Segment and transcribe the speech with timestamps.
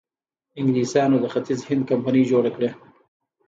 [0.59, 2.69] انګلیسانو د ختیځ هند کمپنۍ جوړه کړه.